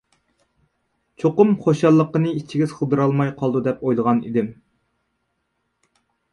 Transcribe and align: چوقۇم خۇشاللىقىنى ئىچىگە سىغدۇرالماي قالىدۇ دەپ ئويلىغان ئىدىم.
چوقۇم 1.23 1.51
خۇشاللىقىنى 1.65 2.33
ئىچىگە 2.39 2.69
سىغدۇرالماي 2.73 3.31
قالىدۇ 3.43 3.63
دەپ 3.69 3.87
ئويلىغان 3.87 4.25
ئىدىم. 4.33 4.51